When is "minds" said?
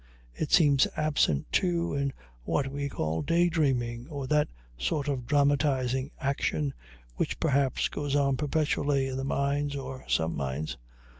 10.35-10.75